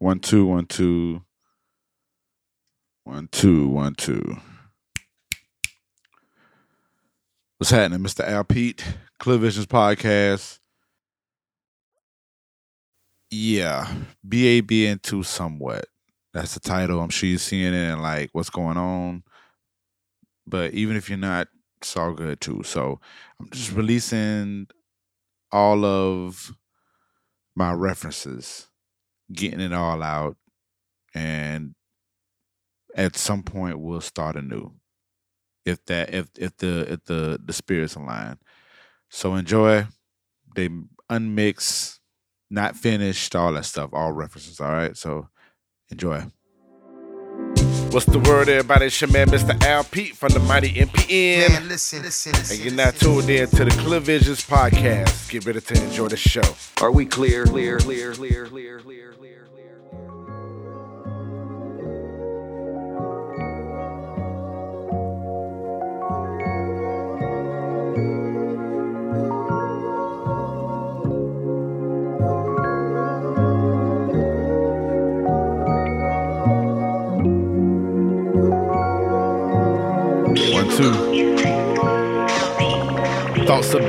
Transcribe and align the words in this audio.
One 0.00 0.18
two 0.18 0.46
one 0.46 0.64
two. 0.64 1.20
One 3.04 3.28
two 3.30 3.68
one 3.68 3.94
two. 3.94 4.38
What's 7.58 7.70
happening, 7.70 8.00
Mr. 8.00 8.26
Al 8.26 8.44
Pete? 8.44 8.82
Clear 9.18 9.36
Visions 9.36 9.66
podcast. 9.66 10.58
Yeah, 13.30 13.92
BABN 14.26 15.02
2 15.02 15.22
somewhat. 15.22 15.84
That's 16.32 16.54
the 16.54 16.60
title. 16.60 17.02
I'm 17.02 17.10
sure 17.10 17.28
you're 17.28 17.38
seeing 17.38 17.74
it 17.74 17.92
and 17.92 18.00
like 18.00 18.30
what's 18.32 18.48
going 18.48 18.78
on. 18.78 19.22
But 20.46 20.72
even 20.72 20.96
if 20.96 21.10
you're 21.10 21.18
not, 21.18 21.48
it's 21.82 21.94
all 21.94 22.14
good 22.14 22.40
too. 22.40 22.62
So 22.62 23.00
I'm 23.38 23.50
just 23.50 23.72
releasing 23.72 24.66
all 25.52 25.84
of 25.84 26.56
my 27.54 27.72
references, 27.74 28.68
getting 29.32 29.60
it 29.60 29.72
all 29.72 30.02
out, 30.02 30.36
and 31.14 31.74
at 32.94 33.16
some 33.16 33.42
point 33.42 33.78
we'll 33.78 34.00
start 34.00 34.36
anew. 34.36 34.72
If 35.64 35.84
that 35.86 36.12
if 36.14 36.28
if 36.38 36.56
the 36.56 36.92
if 36.92 37.04
the 37.04 37.40
the 37.44 37.52
spirits 37.52 37.94
align. 37.94 38.38
So 39.10 39.34
enjoy. 39.34 39.86
They 40.54 40.68
unmixed, 41.08 42.00
not 42.50 42.76
finished, 42.76 43.36
all 43.36 43.52
that 43.52 43.64
stuff, 43.64 43.90
all 43.92 44.12
references. 44.12 44.60
All 44.60 44.72
right. 44.72 44.96
So 44.96 45.28
enjoy. 45.90 46.24
What's 47.92 48.06
the 48.06 48.20
word, 48.20 48.48
everybody? 48.48 48.86
It's 48.86 49.00
your 49.00 49.10
man, 49.10 49.26
Mr. 49.30 49.60
Al 49.64 49.82
Pete 49.82 50.14
from 50.14 50.32
the 50.32 50.38
Mighty 50.38 50.72
MPN. 50.74 51.48
Man, 51.48 51.68
listen, 51.68 52.02
listen, 52.02 52.30
listen. 52.32 52.56
And 52.56 52.64
you're 52.64 52.74
not 52.74 52.94
tuned 52.94 53.28
in 53.28 53.48
to 53.48 53.64
the 53.64 53.70
Clear 53.82 53.98
Visions 53.98 54.46
podcast. 54.46 55.28
Get 55.28 55.44
ready 55.44 55.60
to 55.60 55.84
enjoy 55.84 56.06
the 56.06 56.16
show. 56.16 56.42
Are 56.80 56.92
we 56.92 57.04
clear? 57.04 57.46
Clear, 57.46 57.78
clear, 57.80 58.12
clear, 58.12 58.46
clear, 58.46 58.78
clear, 58.78 59.12
clear, 59.12 59.39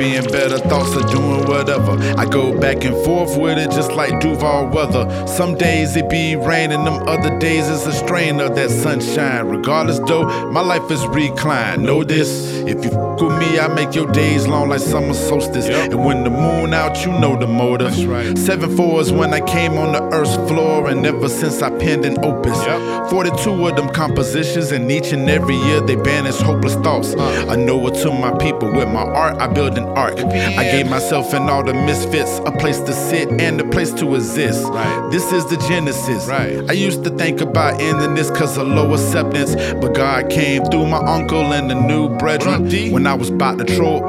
being 0.02 0.24
better, 0.24 0.58
thoughts 0.58 0.96
of 0.96 1.08
doing 1.12 1.46
whatever. 1.46 1.92
I 2.18 2.26
go 2.26 2.60
back 2.60 2.84
and 2.84 2.96
forth 3.06 3.38
with 3.38 3.60
it 3.60 3.70
just 3.70 3.92
like 3.92 4.20
Duval 4.20 4.70
weather. 4.70 5.06
Some 5.28 5.56
days 5.56 5.96
it 5.96 6.10
be 6.10 6.36
raining, 6.36 6.84
them 6.86 7.08
other 7.08 7.38
days 7.38 7.70
it's 7.70 7.86
a 7.86 7.94
strain 7.94 8.40
of 8.40 8.56
that 8.56 8.72
sunshine. 8.72 9.48
Regardless 9.48 10.00
though, 10.00 10.26
my 10.50 10.62
life 10.62 10.90
is 10.90 11.06
reclined. 11.06 11.84
Know 11.84 12.04
this, 12.04 12.64
if 12.66 12.84
you 12.84 13.11
with 13.22 13.38
me, 13.38 13.60
I 13.60 13.68
make 13.68 13.94
your 13.96 14.08
days 14.12 14.48
long 14.48 14.70
like 14.70 14.82
summer 14.82 15.14
solstice. 15.14 15.68
And 15.68 16.04
when 16.04 16.24
the 16.24 16.30
moon 16.30 16.74
out, 16.74 17.06
you 17.06 17.12
know 17.12 17.38
the 17.38 17.48
motive. 17.48 17.92
That's 17.92 18.06
right. 18.06 18.38
Seven 18.38 18.76
fours 18.76 19.12
when 19.12 19.34
I 19.34 19.42
came 19.42 19.74
on 19.74 19.94
the 19.94 20.04
earth's 20.16 20.36
floor, 20.50 20.90
and 20.90 21.06
ever 21.06 21.30
since 21.30 21.62
I 21.62 21.70
penned 21.70 22.06
an 22.06 22.24
opus. 22.24 22.60
42 23.10 23.68
of 23.68 23.76
them 23.76 23.90
compositions, 23.90 24.72
and 24.72 24.92
each 24.92 25.12
and 25.12 25.30
every 25.30 25.56
year 25.56 25.82
they 25.82 25.96
banish 25.96 26.38
hopeless 26.38 26.76
thoughts. 26.76 27.16
I 27.16 27.56
know 27.56 27.88
it 27.88 27.96
to 28.04 28.12
my 28.12 28.36
people 28.38 28.72
with 28.72 28.88
my 28.88 29.04
art, 29.04 29.38
I 29.42 29.48
build 29.48 29.78
an 29.78 29.86
arc. 29.86 30.18
I 30.20 30.64
gave 30.72 30.90
myself 30.90 31.34
and 31.34 31.50
all 31.50 31.64
the 31.64 31.74
misfits 31.74 32.40
a 32.46 32.52
place 32.52 32.80
to 32.80 32.94
sit 32.94 33.30
and 33.42 33.60
a 33.60 33.68
place 33.70 33.92
to 33.94 34.16
exist. 34.16 34.64
This 35.12 35.32
is 35.32 35.46
the 35.46 35.58
genesis. 35.68 36.28
I 36.30 36.74
used 36.74 37.04
to 37.04 37.10
think 37.10 37.42
about 37.42 37.82
ending 37.82 38.16
this 38.16 38.30
cause 38.32 38.58
of 38.58 38.68
low 38.68 38.94
acceptance, 38.94 39.56
but 39.76 39.94
God 39.94 40.30
came 40.30 40.64
through 40.66 40.88
my 40.88 41.00
uncle 41.00 41.54
and 41.54 41.70
the 41.70 41.76
new 41.76 42.10
brethren 42.18 42.70
when 42.92 43.08
I 43.08 43.11
was 43.14 43.30
about 43.30 43.58
to 43.60 43.66
troll. 43.66 44.02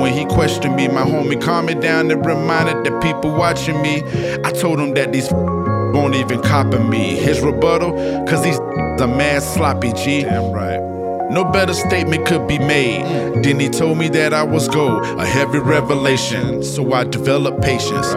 When 0.00 0.12
he 0.12 0.24
questioned 0.26 0.76
me, 0.76 0.88
my 0.88 1.02
homie 1.02 1.40
calmed 1.40 1.68
me 1.68 1.74
down 1.74 2.10
and 2.10 2.24
reminded 2.24 2.84
the 2.84 2.98
people 3.00 3.32
watching 3.34 3.80
me. 3.80 4.02
I 4.44 4.50
told 4.50 4.80
him 4.80 4.94
that 4.94 5.12
these 5.12 5.30
won't 5.32 6.14
even 6.14 6.42
copy 6.42 6.78
me. 6.78 7.16
His 7.16 7.40
rebuttal, 7.40 7.92
cause 8.26 8.42
these 8.42 8.58
are 8.58 9.06
mad 9.06 9.42
sloppy, 9.42 9.92
G. 9.92 10.22
Damn 10.22 10.52
right. 10.52 10.93
No 11.30 11.44
better 11.44 11.74
statement 11.74 12.26
could 12.26 12.46
be 12.46 12.58
made. 12.58 13.42
Then 13.42 13.58
he 13.58 13.68
told 13.68 13.98
me 13.98 14.08
that 14.10 14.32
I 14.32 14.42
was 14.42 14.68
gold, 14.68 15.04
a 15.04 15.26
heavy 15.26 15.58
revelation. 15.58 16.62
So 16.62 16.92
I 16.92 17.04
developed 17.04 17.62
patience. 17.62 18.12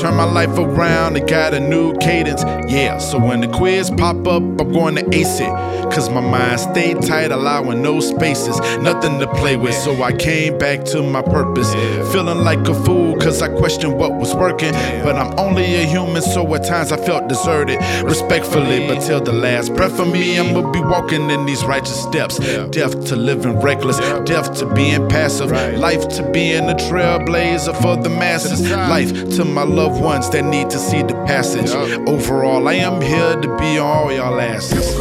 Turn 0.00 0.14
my 0.14 0.24
life 0.24 0.56
around 0.56 1.16
and 1.16 1.28
got 1.28 1.54
a 1.54 1.60
new 1.60 1.96
cadence. 1.98 2.42
Yeah, 2.70 2.98
so 2.98 3.18
when 3.18 3.40
the 3.40 3.48
quiz 3.48 3.90
pop 3.90 4.28
up, 4.28 4.42
I'm 4.42 4.72
going 4.72 4.94
to 4.94 5.04
ace 5.12 5.40
it. 5.40 5.52
Cause 5.92 6.10
my 6.10 6.20
mind 6.20 6.60
stayed 6.60 7.02
tight, 7.02 7.32
allowing 7.32 7.82
no 7.82 7.98
spaces, 7.98 8.60
nothing 8.80 9.18
to 9.18 9.26
play 9.34 9.56
with. 9.56 9.74
So 9.74 10.02
I 10.02 10.12
came 10.12 10.58
back 10.58 10.84
to 10.86 11.02
my 11.02 11.22
purpose. 11.22 11.72
Feeling 12.12 12.44
like 12.44 12.60
a 12.68 12.74
fool, 12.84 13.16
cause 13.16 13.42
I 13.42 13.48
questioned 13.48 13.98
what 13.98 14.14
was 14.14 14.34
working. 14.34 14.72
But 15.02 15.16
I'm 15.16 15.36
only 15.38 15.64
a 15.76 15.86
human, 15.86 16.22
so 16.22 16.54
at 16.54 16.64
times 16.64 16.92
I 16.92 16.98
felt 16.98 17.28
deserted. 17.28 17.80
Respectfully, 18.04 18.86
but 18.86 19.00
till 19.00 19.20
the 19.20 19.32
last 19.32 19.74
breath 19.74 19.98
of 19.98 20.12
me, 20.12 20.38
I'ma 20.38 20.70
be 20.70 20.80
walking 20.80 21.30
in 21.30 21.46
these 21.46 21.64
righteous 21.64 22.00
steps. 22.00 22.38
Death 22.70 23.04
to 23.06 23.16
living 23.16 23.60
reckless, 23.60 23.98
death 24.24 24.54
to 24.58 24.66
being 24.74 25.08
passive, 25.08 25.50
life 25.50 26.08
to 26.08 26.22
being 26.32 26.68
a 26.68 26.74
trailblazer 26.74 27.74
for 27.82 27.96
the 27.96 28.08
masses, 28.08 28.68
life 28.70 29.12
to 29.36 29.44
my 29.44 29.62
loved 29.64 30.00
ones 30.02 30.28
that 30.30 30.44
need 30.44 30.70
to 30.70 30.78
see 30.78 31.02
the 31.02 31.14
passage. 31.26 31.70
Overall, 32.08 32.66
I 32.68 32.74
am 32.74 33.00
here 33.00 33.40
to 33.40 33.56
be 33.58 33.78
all 33.78 34.12
y'all 34.12 34.40
asses. 34.40 34.94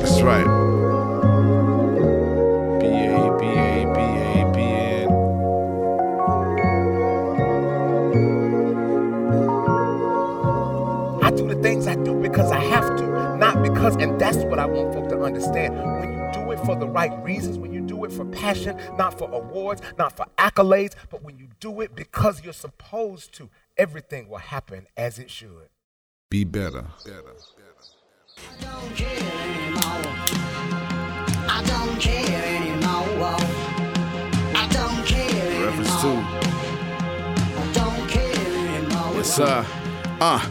That's 0.00 0.22
right. 0.22 0.59
The 11.60 11.68
things 11.68 11.86
I 11.86 11.94
do 11.96 12.14
because 12.14 12.50
I 12.52 12.58
have 12.58 12.96
to, 12.96 13.36
not 13.36 13.62
because, 13.62 13.96
and 13.96 14.20
that's 14.20 14.38
what 14.38 14.58
I 14.58 14.66
want 14.66 14.94
folk 14.94 15.08
to 15.10 15.20
understand. 15.22 15.74
When 15.76 16.12
you 16.12 16.30
do 16.32 16.50
it 16.52 16.58
for 16.60 16.76
the 16.76 16.86
right 16.86 17.12
reasons, 17.22 17.58
when 17.58 17.72
you 17.72 17.80
do 17.80 18.04
it 18.04 18.12
for 18.12 18.24
passion, 18.26 18.78
not 18.96 19.18
for 19.18 19.30
awards, 19.30 19.82
not 19.98 20.16
for 20.16 20.26
accolades, 20.38 20.94
but 21.10 21.22
when 21.22 21.38
you 21.38 21.48
do 21.60 21.80
it 21.80 21.94
because 21.94 22.42
you're 22.42 22.52
supposed 22.52 23.32
to, 23.34 23.50
everything 23.76 24.28
will 24.28 24.38
happen 24.38 24.86
as 24.96 25.18
it 25.18 25.30
should. 25.30 25.68
Be 26.30 26.44
better. 26.44 26.86
don't 28.60 28.96
care 28.96 29.08
anymore. 29.42 30.14
I 31.48 31.62
don't 31.66 32.00
care 32.00 32.56
anymore. 32.56 33.36
I 34.54 34.68
don't 34.70 35.06
care 35.06 35.66
Reference 35.66 35.94
to. 35.96 36.02
two. 36.02 36.20
I 37.58 37.72
don't 37.74 38.08
care 38.08 38.76
anymore. 38.76 39.16
Yes, 39.16 39.34
sir. 39.34 39.66
Uh, 40.20 40.46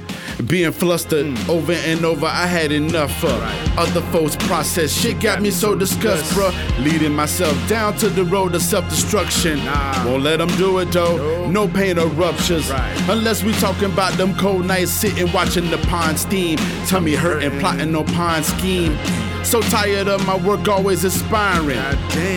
being 0.47 0.71
flustered 0.71 1.25
hmm. 1.25 1.49
over 1.49 1.73
and 1.73 2.05
over, 2.05 2.25
I 2.25 2.47
had 2.47 2.71
enough 2.71 3.23
of 3.23 3.41
other 3.77 4.01
folks' 4.11 4.35
process. 4.35 4.91
Shit 4.91 5.19
got 5.19 5.41
me 5.41 5.51
so 5.51 5.75
disgusted, 5.75 6.37
bruh. 6.37 6.83
Leading 6.83 7.13
myself 7.13 7.55
down 7.67 7.95
to 7.97 8.09
the 8.09 8.23
road 8.23 8.55
of 8.55 8.61
self 8.61 8.89
destruction. 8.89 9.63
Won't 10.05 10.23
let 10.23 10.37
them 10.37 10.49
do 10.57 10.79
it 10.79 10.91
though. 10.91 11.49
No 11.49 11.67
pain 11.67 11.97
or 11.99 12.07
ruptures. 12.07 12.69
Unless 13.09 13.43
we 13.43 13.53
talking 13.53 13.91
about 13.91 14.13
them 14.13 14.35
cold 14.35 14.65
nights 14.65 14.91
sitting 14.91 15.31
watching 15.33 15.69
the 15.69 15.77
pond 15.89 16.19
steam. 16.19 16.57
Tummy 16.87 17.15
hurting, 17.15 17.59
plotting 17.59 17.91
no 17.91 18.03
pond 18.03 18.45
scheme. 18.45 18.97
So 19.43 19.61
tired 19.61 20.07
of 20.07 20.25
my 20.27 20.37
work 20.37 20.67
always 20.67 21.03
inspiring. 21.03 21.79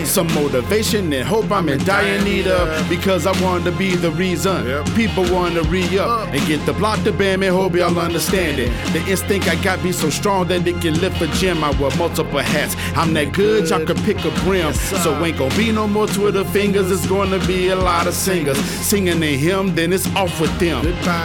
Some 0.07 0.29
motivation 0.35 1.13
and 1.13 1.27
hope 1.27 1.51
I'm 1.51 1.69
in 1.69 1.85
dire 1.85 2.23
need 2.23 2.47
of 2.47 2.89
because 2.89 3.27
I 3.27 3.33
want 3.43 3.65
to 3.65 3.73
be 3.73 3.97
the 3.97 4.11
reason. 4.13 4.85
People 4.95 5.25
want 5.31 5.55
to 5.55 5.63
re 5.65 5.99
up 5.99 6.29
and 6.29 6.47
get 6.47 6.65
the 6.65 6.73
block 6.73 7.03
to 7.05 7.13
bam 7.13 7.43
and 7.43 7.55
hope 7.55 7.75
y'all 7.75 7.99
understand 7.99 8.59
it. 8.59 8.71
The 8.93 9.05
instinct 9.11 9.49
I 9.49 9.63
got 9.63 9.83
be 9.83 9.93
so 9.93 10.09
strong 10.11 10.49
that 10.49 10.67
it 10.67 10.81
can 10.81 10.99
lift 11.01 11.21
a 11.21 11.27
gem. 11.39 11.63
I 11.63 11.71
wear 11.79 11.95
multiple 11.97 12.39
hats. 12.39 12.77
I'm 12.97 13.13
that 13.15 13.33
good, 13.33 13.69
y'all 13.69 13.85
can 13.85 13.97
pick 14.05 14.25
a 14.25 14.31
brim. 14.45 14.73
So 14.73 15.23
ain't 15.25 15.39
gonna 15.39 15.57
be 15.57 15.73
no 15.73 15.87
more 15.87 16.07
Twitter 16.07 16.45
fingers. 16.45 16.91
It's 16.91 17.07
gonna 17.07 17.45
be 17.47 17.69
a 17.69 17.77
lot 17.77 18.07
of 18.07 18.15
singers 18.15 18.59
singing 18.59 19.21
to 19.21 19.27
hymn, 19.27 19.75
then 19.75 19.93
it's 19.93 20.07
off 20.15 20.41
with 20.41 20.57
them. 20.59 20.83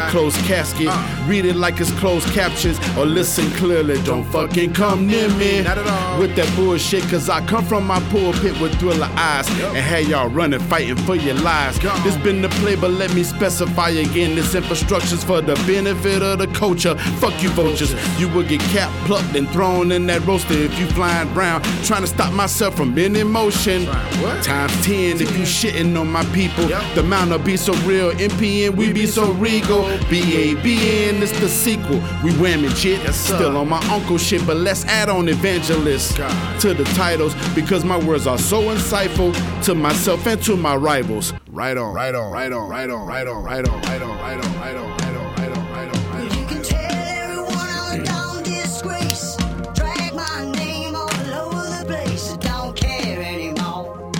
Closed 0.10 0.38
casket, 0.46 0.92
read 1.28 1.46
it 1.46 1.56
like 1.56 1.80
it's 1.80 1.92
closed 2.00 2.28
captions 2.34 2.80
or 2.98 3.06
listen 3.06 3.50
clearly. 3.52 4.02
Don't 4.04 4.26
fucking 4.26 4.74
come 4.74 5.08
near 5.08 5.30
me. 5.30 5.67
Not 5.68 5.80
at 5.80 5.88
all. 5.88 6.20
with 6.20 6.34
that 6.38 6.48
bullshit, 6.56 7.04
cause 7.10 7.30
I 7.30 7.46
come 7.46 7.66
from 7.66 7.86
my 7.86 8.00
pulpit 8.10 8.58
with 8.62 8.74
thriller 8.80 9.10
eyes 9.16 9.50
and 9.50 9.78
had 9.78 10.08
y'all 10.08 10.30
running, 10.30 10.62
fighting 10.62 10.96
for 10.96 11.16
your 11.16 11.36
lives. 11.36 11.78
This 12.04 12.16
been 12.18 12.42
the 12.42 12.48
play, 12.62 12.76
but 12.78 12.92
let 12.92 13.14
me 13.14 13.24
specify 13.24 13.90
again. 13.90 14.36
This 14.36 14.56
infrastructure's 14.56 15.26
for 15.26 15.42
the 15.42 15.56
benefit 15.68 16.24
of 16.24 16.40
the 16.40 16.48
culture. 16.48 16.96
Fuck 17.20 17.44
you, 17.44 17.50
vultures. 17.50 17.94
You 18.18 18.30
will 18.30 18.48
get 18.48 18.62
capped, 18.62 18.96
plucked, 19.06 19.36
and 19.36 19.50
thrown 19.50 19.92
in 19.92 20.08
that 20.08 20.26
roaster 20.26 20.54
if 20.54 20.80
you 20.80 20.88
flying 20.88 21.28
around 21.36 21.66
trying 21.84 22.02
to 22.02 22.08
stop 22.08 22.32
myself 22.34 22.76
from 22.76 22.94
being 22.94 23.16
in 23.18 23.28
motion. 23.28 23.86
what? 24.22 24.42
Times 24.44 24.74
10 24.86 25.20
if 25.22 25.38
you 25.38 25.44
shitting 25.44 26.00
on 26.00 26.08
my 26.08 26.24
people. 26.34 26.66
The 26.68 27.02
amount 27.02 27.32
will 27.32 27.40
be 27.40 27.58
so 27.58 27.74
real. 27.86 28.12
MPN, 28.12 28.76
we 28.78 28.94
be 28.94 29.06
so 29.06 29.34
regal. 29.34 29.84
BABN, 30.10 31.22
it's 31.22 31.38
the 31.40 31.50
sequel. 31.50 31.98
We 32.24 32.32
whamming 32.40 32.76
shit. 32.76 33.02
Still 33.14 33.58
on 33.58 33.68
my 33.68 33.86
uncle 33.90 34.18
shit, 34.18 34.46
but 34.48 34.58
let's 34.58 34.86
add 34.86 35.10
on 35.10 35.28
evangelist 35.58 36.18
to 36.62 36.74
the 36.74 36.84
titles 36.96 37.34
because 37.56 37.84
my 37.84 37.98
words 37.98 38.28
are 38.28 38.38
so 38.38 38.62
insightful 38.64 39.34
to 39.64 39.74
myself 39.74 40.26
and 40.28 40.42
to 40.44 40.56
my 40.56 40.76
rivals. 40.76 41.34
Right 41.50 41.76
on, 41.76 41.96
right 41.96 42.14
on, 42.14 42.32
right 42.32 42.52
on, 42.52 42.70
right 42.70 42.90
on, 42.90 43.08
right 43.08 43.28
on, 43.28 43.44
right 43.44 43.68
on, 43.68 43.82
right 43.82 44.02
on, 44.02 44.18
right 44.20 44.42
on, 44.42 44.60
right 44.60 44.76
on, 44.76 44.98
right 45.00 45.16
on, 45.16 45.36
right 45.36 45.58
on, 45.58 45.72
right 45.72 45.96
on. 46.16 46.24
You 46.40 46.46
can 46.46 46.62
tell 46.62 46.92
everyone 46.92 48.08
I'm 48.08 48.40
a 48.40 48.44
disgrace. 48.44 49.36
Drag 49.74 50.14
my 50.14 50.52
name 50.56 50.96
all 50.96 51.10
over 51.10 51.66
the 51.80 51.86
place. 51.88 52.34
I 52.34 52.38
don't 52.38 52.76
care 52.76 53.20
anymore. 53.20 54.12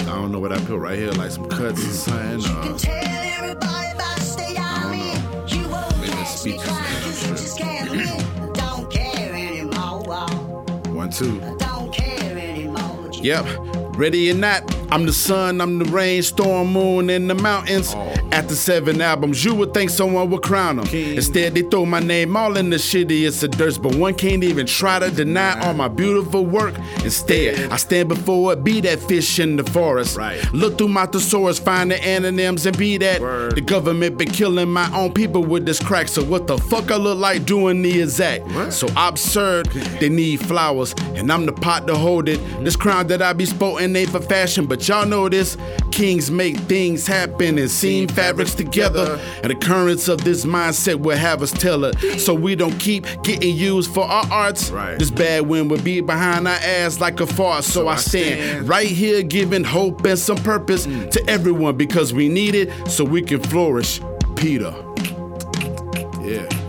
I 0.00 0.20
don't 0.20 0.30
know 0.30 0.40
what 0.40 0.52
I 0.52 0.58
put 0.64 0.78
right 0.78 0.98
here, 0.98 1.12
like 1.12 1.30
some 1.30 1.48
cuts 1.48 1.82
something. 1.82 2.90
Uh, 2.90 3.07
one, 11.20 11.40
two. 11.40 11.44
I 11.44 11.54
don't 11.56 11.92
care 11.92 12.38
anymore. 12.38 13.10
Yep. 13.12 13.46
Ready 13.96 14.30
or 14.30 14.34
not, 14.34 14.62
I'm 14.92 15.06
the 15.06 15.12
sun, 15.12 15.60
I'm 15.60 15.78
the 15.78 15.84
rain, 15.86 16.22
storm, 16.22 16.72
moon, 16.72 17.10
in 17.10 17.26
the 17.26 17.34
mountains. 17.34 17.92
Oh. 17.94 18.17
After 18.38 18.54
seven 18.54 19.00
albums, 19.00 19.44
you 19.44 19.52
would 19.56 19.74
think 19.74 19.90
someone 19.90 20.30
would 20.30 20.42
crown 20.42 20.76
them. 20.76 20.86
Instead, 20.94 21.56
they 21.56 21.62
throw 21.62 21.84
my 21.84 21.98
name 21.98 22.36
all 22.36 22.56
in 22.56 22.70
the 22.70 22.76
shittiest 22.76 23.42
of 23.42 23.50
dirts, 23.50 23.78
but 23.78 23.96
one 23.96 24.14
can't 24.14 24.44
even 24.44 24.64
try 24.64 25.00
to 25.00 25.10
deny 25.10 25.58
all 25.58 25.74
my 25.74 25.88
beautiful 25.88 26.46
work. 26.46 26.76
Instead, 27.02 27.72
I 27.72 27.76
stand 27.78 28.08
before 28.08 28.52
it, 28.52 28.62
be 28.62 28.80
that 28.82 29.00
fish 29.00 29.40
in 29.40 29.56
the 29.56 29.64
forest. 29.64 30.16
Right. 30.16 30.40
Look 30.52 30.78
through 30.78 30.90
my 30.90 31.06
thesaurus, 31.06 31.58
find 31.58 31.90
the 31.90 32.00
anonyms, 32.00 32.64
and 32.64 32.78
be 32.78 32.96
that. 32.98 33.20
Word. 33.20 33.56
The 33.56 33.60
government 33.60 34.18
been 34.18 34.30
killing 34.30 34.70
my 34.70 34.88
own 34.96 35.14
people 35.14 35.42
with 35.42 35.66
this 35.66 35.82
crack, 35.82 36.06
so 36.06 36.22
what 36.22 36.46
the 36.46 36.58
fuck 36.58 36.92
I 36.92 36.96
look 36.96 37.18
like 37.18 37.44
doing 37.44 37.82
the 37.82 38.02
exact? 38.02 38.72
So 38.72 38.86
absurd, 38.96 39.66
they 39.98 40.10
need 40.10 40.46
flowers, 40.46 40.94
and 41.16 41.32
I'm 41.32 41.44
the 41.44 41.52
pot 41.52 41.88
to 41.88 41.96
hold 41.96 42.28
it. 42.28 42.38
This 42.64 42.76
crown 42.76 43.08
that 43.08 43.20
I 43.20 43.32
be 43.32 43.46
sporting 43.46 43.96
ain't 43.96 44.10
for 44.10 44.20
fashion, 44.20 44.66
but 44.66 44.86
y'all 44.86 45.06
know 45.06 45.28
this. 45.28 45.56
Kings 45.90 46.30
make 46.30 46.56
things 46.56 47.04
happen 47.04 47.58
and 47.58 47.68
seam 47.68 48.06
fabrics 48.28 48.54
together. 48.54 49.18
And 49.42 49.50
the 49.50 49.54
currents 49.54 50.08
of 50.08 50.22
this 50.22 50.44
mindset 50.44 50.96
will 50.96 51.16
have 51.16 51.42
us 51.42 51.50
tell 51.50 51.84
it. 51.84 52.20
So 52.20 52.34
we 52.34 52.54
don't 52.54 52.78
keep 52.78 53.06
getting 53.22 53.56
used 53.56 53.92
for 53.92 54.04
our 54.04 54.26
arts. 54.30 54.70
Right. 54.70 54.98
This 54.98 55.10
bad 55.10 55.46
wind 55.48 55.70
will 55.70 55.80
be 55.80 56.00
behind 56.00 56.46
our 56.46 56.54
ass 56.54 57.00
like 57.00 57.20
a 57.20 57.26
fart. 57.26 57.64
So, 57.64 57.88
I, 57.88 57.94
I 57.94 57.96
stand, 57.96 58.40
stand. 58.40 58.68
right 58.68 58.86
here 58.86 59.22
giving 59.22 59.64
hope 59.64 60.04
and 60.04 60.18
some 60.18 60.36
purpose 60.38 60.86
mm. 60.86 61.10
to 61.10 61.24
everyone 61.28 61.76
because 61.76 62.12
we 62.12 62.28
need 62.28 62.54
it 62.54 62.70
so 62.88 63.02
we 63.04 63.22
can 63.22 63.40
flourish. 63.40 64.00
Peter. 64.36 64.74
Yeah. 66.22 66.67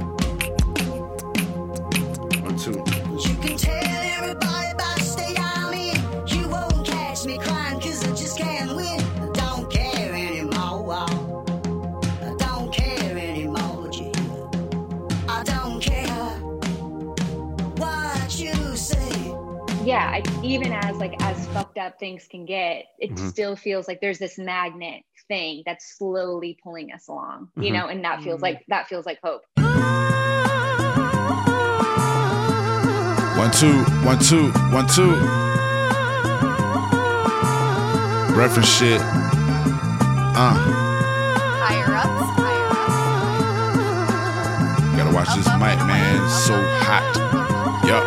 Even 20.50 20.72
as 20.74 20.96
like 20.98 21.14
as 21.22 21.48
fucked 21.50 21.78
up 21.78 22.00
things 22.00 22.28
can 22.30 22.46
get 22.46 22.86
it 22.98 23.12
Mm-hmm. 23.12 23.28
still 23.30 23.56
feels 23.56 23.88
like 23.88 24.02
there's 24.02 24.18
this 24.20 24.38
magnet 24.38 25.04
thing 25.28 25.62
that's 25.66 25.96
slowly 25.98 26.58
pulling 26.64 26.92
us 26.92 27.08
along 27.08 27.50
you 27.56 27.64
Mm-hmm. 27.64 27.74
know 27.74 27.88
and 27.88 28.04
that 28.04 28.24
feels 28.24 28.42
like 28.42 28.64
that 28.68 28.88
feels 28.88 29.06
like 29.06 29.20
hope 29.24 29.42
One, 33.38 33.52
two, 33.52 33.78
one, 34.06 34.20
two, 34.20 34.52
one, 34.76 34.86
two. 34.88 35.12
Reference 38.38 38.68
shit. 38.68 39.00
Uh, 39.02 40.54
Higher 41.64 41.96
ups, 41.96 42.30
higher 42.36 42.68
ups. 44.84 44.98
gotta 44.98 45.14
watch 45.16 45.30
this 45.38 45.48
mic, 45.54 45.80
man. 45.88 46.30
So 46.30 46.54
hot. 46.84 47.06
Yup. 47.88 48.04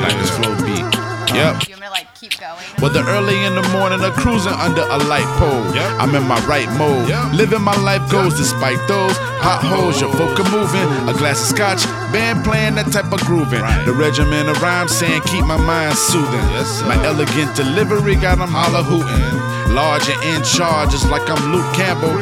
Like 0.00 0.16
this 0.20 0.30
flow 0.36 0.54
beat. 0.64 1.07
Yup. 1.34 1.66
You 1.68 1.74
want 1.74 1.80
me 1.80 1.86
to 1.86 1.90
like 1.90 2.14
keep 2.14 2.38
going? 2.38 2.64
Whether 2.80 3.00
early 3.08 3.44
in 3.44 3.54
the 3.54 3.62
morning 3.70 4.00
or 4.02 4.10
cruising 4.12 4.52
under 4.52 4.82
a 4.82 4.98
light 5.10 5.28
pole, 5.38 5.64
Yep. 5.74 6.00
I'm 6.00 6.14
in 6.14 6.24
my 6.26 6.40
right 6.46 6.68
mode. 6.78 7.08
Yep. 7.08 7.32
Living 7.34 7.62
my 7.62 7.76
life 7.82 8.02
goals 8.10 8.36
despite 8.36 8.78
those 8.88 9.16
potholes. 9.40 10.00
Your 10.00 10.12
folk 10.14 10.38
are 10.40 10.50
moving. 10.50 10.86
A 11.08 11.12
glass 11.12 11.40
of 11.40 11.56
scotch, 11.56 11.84
band 12.12 12.44
playing 12.44 12.74
that 12.76 12.90
type 12.92 13.12
of 13.12 13.20
grooving. 13.26 13.60
Right. 13.60 13.84
The 13.84 13.92
regimen 13.92 14.48
of 14.48 14.60
rhyme 14.62 14.88
saying 14.88 15.22
keep 15.22 15.44
my 15.44 15.56
mind 15.56 15.96
soothing. 15.96 16.44
Yes, 16.56 16.82
my 16.82 16.96
elegant 17.04 17.54
delivery 17.56 18.14
got 18.16 18.38
them 18.38 18.50
holler 18.50 18.82
hooting. 18.82 19.57
Large 19.70 20.08
and 20.08 20.22
in 20.24 20.42
charge, 20.42 20.90
just 20.90 21.08
like 21.10 21.28
I'm 21.28 21.52
Luke 21.52 21.74
Campbell. 21.74 22.16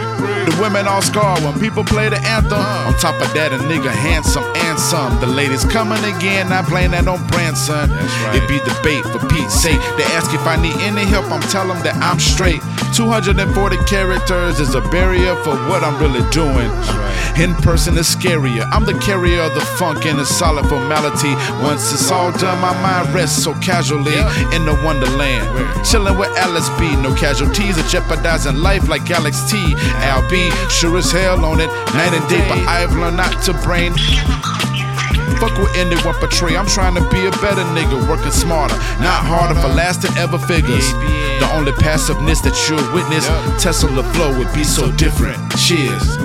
The 0.47 0.57
women 0.61 0.87
all 0.87 1.03
scar 1.03 1.41
when 1.41 1.59
people 1.59 1.85
play 1.85 2.09
the 2.09 2.19
anthem. 2.23 2.59
On 2.59 2.95
top 2.99 3.21
of 3.21 3.33
that, 3.35 3.53
a 3.53 3.59
nigga 3.59 3.91
handsome 3.91 4.45
and 4.67 4.79
some. 4.79 5.19
The 5.21 5.27
ladies 5.27 5.65
coming 5.65 6.03
again, 6.05 6.49
not 6.51 6.67
playing 6.67 6.93
that 6.93 7.09
on 7.09 7.27
brand, 7.29 7.59
son. 7.59 7.91
right. 7.91 8.39
It 8.39 8.47
be 8.47 8.59
debate 8.63 9.03
for 9.11 9.19
Pete's 9.27 9.55
sake. 9.55 9.81
They 9.99 10.07
ask 10.15 10.33
if 10.35 10.47
I 10.47 10.55
need 10.55 10.77
any 10.83 11.05
help, 11.05 11.31
I'm 11.31 11.43
telling 11.51 11.75
them 11.75 11.83
that 11.85 11.97
I'm 11.99 12.19
straight. 12.19 12.63
240 12.95 13.43
characters 13.85 14.61
is 14.61 14.75
a 14.75 14.81
barrier 14.95 15.35
for 15.43 15.55
what 15.69 15.83
I'm 15.83 15.99
really 15.99 16.23
doing. 16.31 16.71
In 17.37 17.53
person 17.61 17.99
is 17.99 18.09
scarier. 18.09 18.65
I'm 18.73 18.87
the 18.87 18.97
carrier 19.01 19.43
of 19.43 19.55
the 19.55 19.61
funk 19.77 20.07
and 20.07 20.19
a 20.19 20.25
solid 20.25 20.65
formality. 20.67 21.35
Once 21.61 21.93
it's 21.93 22.11
all 22.11 22.33
done, 22.33 22.59
my 22.63 22.73
mind 22.81 23.13
rests 23.13 23.43
so 23.43 23.53
casually 23.61 24.17
in 24.55 24.65
the 24.65 24.79
wonderland. 24.85 25.45
Chilling 25.85 26.17
with 26.17 26.31
Alice 26.39 26.71
B. 26.79 26.95
No 26.97 27.15
casualties 27.37 27.77
of 27.77 27.87
jeopardizing 27.89 28.57
life 28.57 28.89
like 28.89 29.11
Alex 29.11 29.51
T. 29.51 29.59
Al 30.01 30.27
B. 30.31 30.51
Sure 30.71 30.97
as 30.97 31.13
hell 31.13 31.45
on 31.45 31.61
it, 31.61 31.67
night 31.93 32.15
and 32.15 32.27
day, 32.31 32.41
but 32.49 32.57
I've 32.67 32.97
learned 32.97 33.19
not 33.19 33.43
to 33.43 33.53
brain. 33.61 33.93
Fuck 35.37 35.53
with 35.59 35.77
anyone 35.77 36.15
portray. 36.15 36.57
I'm 36.57 36.67
trying 36.67 36.95
to 36.95 37.03
be 37.11 37.27
a 37.27 37.31
better 37.33 37.61
nigga, 37.77 38.09
working 38.09 38.31
smarter, 38.31 38.75
not 39.05 39.21
harder 39.21 39.55
for 39.61 39.69
lasting 39.69 40.17
ever 40.17 40.39
figures. 40.39 40.91
The 41.37 41.51
only 41.53 41.73
passiveness 41.73 42.41
that 42.41 42.57
you'll 42.71 42.81
witness, 42.95 43.27
Tesla 43.63 44.03
flow 44.15 44.39
would 44.39 44.51
be 44.55 44.65
so 44.65 44.91
different. 44.93 45.37
Cheers. 45.59 46.17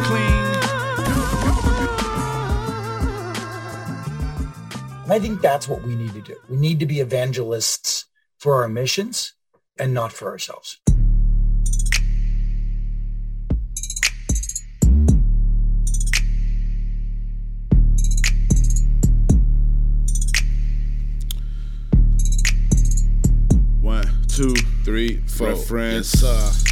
And 5.04 5.12
I 5.12 5.20
think 5.20 5.42
that's 5.42 5.68
what 5.68 5.84
we 5.84 5.96
need 5.96 6.14
to 6.14 6.22
do. 6.22 6.38
We 6.48 6.56
need 6.56 6.80
to 6.80 6.86
be 6.86 7.02
evangelists 7.02 8.06
for 8.38 8.62
our 8.62 8.70
missions 8.70 9.34
and 9.78 9.94
not 9.94 10.14
for 10.14 10.30
ourselves. 10.30 10.81
Two, 24.36 24.56
three, 24.84 25.18
four. 25.28 25.50
Reference. 25.50 26.24
Yes, 26.24 26.64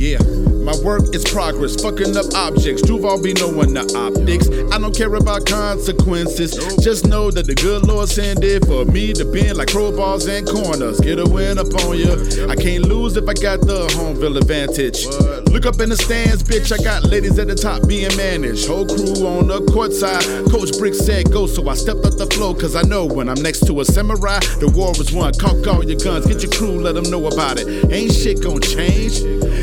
yeah, 0.00 0.18
my 0.64 0.74
work 0.82 1.14
is 1.14 1.22
progress, 1.24 1.76
fucking 1.76 2.16
up 2.16 2.24
objects. 2.34 2.80
Duval 2.80 3.22
be 3.22 3.34
knowing 3.34 3.74
the 3.74 3.84
optics. 3.92 4.48
I 4.72 4.78
don't 4.78 4.96
care 4.96 5.14
about 5.14 5.44
consequences. 5.44 6.56
Just 6.82 7.06
know 7.06 7.30
that 7.30 7.46
the 7.46 7.54
good 7.54 7.86
Lord 7.86 8.08
sent 8.08 8.42
it 8.42 8.64
for 8.64 8.86
me 8.86 9.12
to 9.12 9.26
bend 9.26 9.58
like 9.58 9.68
crowbars 9.68 10.26
and 10.26 10.48
corners. 10.48 11.00
Get 11.00 11.18
a 11.18 11.28
win 11.28 11.58
up 11.58 11.68
on 11.84 11.98
you. 11.98 12.16
I 12.48 12.56
can't 12.56 12.86
lose 12.86 13.18
if 13.18 13.28
I 13.28 13.34
got 13.34 13.60
the 13.60 13.92
homeville 13.92 14.38
advantage. 14.38 15.04
Look 15.52 15.66
up 15.66 15.78
in 15.80 15.90
the 15.90 15.96
stands, 15.96 16.42
bitch. 16.42 16.72
I 16.72 16.82
got 16.82 17.04
ladies 17.04 17.38
at 17.38 17.48
the 17.48 17.54
top 17.54 17.86
being 17.86 18.16
managed. 18.16 18.68
Whole 18.68 18.86
crew 18.86 19.26
on 19.28 19.48
the 19.48 19.60
court 19.70 19.92
side. 19.92 20.24
Coach 20.48 20.78
Brick 20.78 20.94
said 20.94 21.30
go, 21.30 21.46
so 21.46 21.68
I 21.68 21.74
stepped 21.74 22.06
up 22.06 22.16
the 22.16 22.26
flow. 22.26 22.54
Cause 22.54 22.74
I 22.74 22.82
know 22.82 23.04
when 23.04 23.28
I'm 23.28 23.42
next 23.42 23.66
to 23.66 23.80
a 23.80 23.84
samurai, 23.84 24.40
the 24.64 24.72
war 24.74 24.92
is 24.96 25.12
won. 25.12 25.34
Cock 25.34 25.66
all 25.66 25.84
your 25.84 26.00
guns, 26.00 26.24
get 26.24 26.42
your 26.42 26.52
crew, 26.52 26.80
let 26.80 26.94
them 26.94 27.10
know 27.10 27.26
about 27.26 27.58
it. 27.60 27.92
Ain't 27.92 28.14
shit 28.14 28.40
gonna 28.42 28.60
change. 28.60 29.20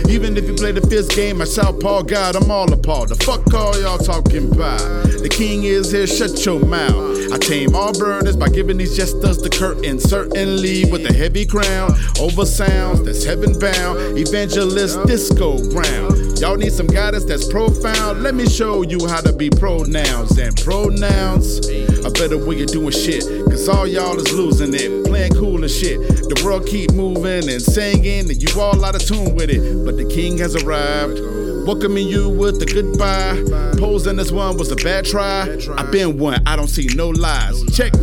Even 0.09 0.26
if 0.35 0.47
you 0.47 0.55
play 0.55 0.71
the 0.71 0.81
fifth 0.81 1.15
game, 1.15 1.37
I 1.37 1.39
my 1.39 1.45
Southpaw 1.45 2.01
God, 2.01 2.35
I'm 2.35 2.49
all 2.49 2.71
appalled. 2.73 3.09
The 3.09 3.15
fuck 3.23 3.53
all 3.53 3.79
y'all 3.79 3.99
talking 3.99 4.51
about? 4.51 4.79
The 5.21 5.29
king 5.29 5.63
is 5.63 5.91
here, 5.91 6.07
shut 6.07 6.43
your 6.43 6.59
mouth. 6.59 7.31
I 7.31 7.37
tame 7.37 7.75
all 7.75 7.93
burners 7.93 8.35
by 8.35 8.49
giving 8.49 8.77
these 8.77 8.97
jesters 8.97 9.37
the 9.37 9.49
curtain, 9.49 9.99
certainly 9.99 10.85
with 10.91 11.05
a 11.05 11.13
heavy 11.13 11.45
crown 11.45 11.91
over 12.19 12.45
sounds 12.45 13.03
that's 13.03 13.23
heaven 13.23 13.57
bound. 13.59 14.17
Evangelist 14.17 15.05
disco 15.05 15.59
round. 15.69 16.26
Y'all 16.39 16.55
need 16.55 16.71
some 16.71 16.85
guidance 16.85 17.25
that's 17.25 17.47
profound. 17.47 18.21
Let 18.21 18.35
me 18.35 18.47
show 18.47 18.83
you 18.83 19.07
how 19.07 19.21
to 19.21 19.33
be 19.33 19.49
pronouns 19.49 20.37
and 20.37 20.55
pronouns. 20.55 21.67
A 21.67 22.11
better 22.11 22.35
of 22.35 22.67
doing 22.67 22.91
shit, 22.91 23.23
cause 23.49 23.67
all 23.67 23.87
y'all 23.87 24.15
is 24.17 24.31
losing 24.31 24.73
it, 24.75 25.05
playing 25.07 25.33
cool 25.33 25.63
and 25.63 25.71
shit. 25.71 25.99
The 25.99 26.41
world 26.45 26.67
keep 26.67 26.91
moving 26.91 27.49
and 27.49 27.61
singing, 27.61 28.29
and 28.29 28.41
you 28.41 28.61
all 28.61 28.85
out 28.85 28.95
of 28.95 29.01
tune 29.03 29.33
with 29.33 29.49
it. 29.49 29.83
But 29.83 29.97
the 29.97 30.05
king 30.05 30.37
has 30.37 30.55
arrived. 30.55 31.19
Welcoming 31.65 32.07
you 32.07 32.29
with 32.29 32.61
a 32.61 32.65
goodbye. 32.65 33.43
Posing 33.79 34.19
as 34.19 34.31
one 34.31 34.57
was 34.57 34.71
a 34.71 34.75
bad 34.75 35.05
try. 35.05 35.57
I've 35.75 35.91
been 35.91 36.19
one, 36.19 36.41
I 36.45 36.55
don't 36.55 36.69
see 36.69 36.87
no 36.95 37.09
lies. 37.09 37.63
Check. 37.75 37.93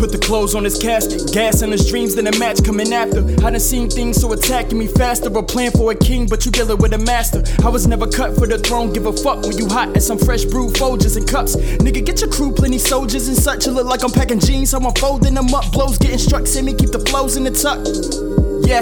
Put 0.00 0.12
the 0.12 0.18
clothes 0.18 0.54
on 0.54 0.64
his 0.64 0.78
casket, 0.78 1.30
gas 1.30 1.60
in 1.60 1.70
his 1.70 1.86
dreams, 1.90 2.14
then 2.14 2.26
a 2.26 2.38
match 2.38 2.64
coming 2.64 2.90
after. 2.90 3.20
I 3.44 3.50
done 3.50 3.60
seen 3.60 3.90
things 3.90 4.18
so 4.18 4.32
attacking 4.32 4.78
me 4.78 4.86
faster. 4.86 5.28
A 5.28 5.42
plan 5.42 5.72
for 5.72 5.92
a 5.92 5.94
king, 5.94 6.26
but 6.26 6.46
you 6.46 6.50
dealing 6.50 6.78
with 6.78 6.94
a 6.94 6.98
master. 6.98 7.44
I 7.62 7.68
was 7.68 7.86
never 7.86 8.06
cut 8.06 8.34
for 8.34 8.46
the 8.46 8.58
throne, 8.58 8.94
give 8.94 9.04
a 9.04 9.12
fuck 9.12 9.42
when 9.42 9.58
you 9.58 9.68
hot 9.68 9.94
as 9.94 10.06
some 10.06 10.16
fresh 10.16 10.46
brewed 10.46 10.72
Folgers 10.72 11.18
and 11.18 11.28
cups. 11.28 11.54
Nigga, 11.54 12.02
get 12.02 12.22
your 12.22 12.30
crew, 12.30 12.50
plenty 12.50 12.78
soldiers 12.78 13.28
and 13.28 13.36
such. 13.36 13.66
You 13.66 13.72
look 13.72 13.88
like 13.88 14.02
I'm 14.02 14.10
packing 14.10 14.40
jeans, 14.40 14.72
I'm 14.72 14.90
folding 14.94 15.34
them 15.34 15.52
up. 15.52 15.70
Blows 15.70 15.98
getting 15.98 16.16
struck, 16.16 16.46
see 16.46 16.62
me 16.62 16.72
keep 16.72 16.92
the 16.92 17.00
flows 17.00 17.36
in 17.36 17.44
the 17.44 17.50
tuck. 17.50 17.84
Yeah, 18.66 18.80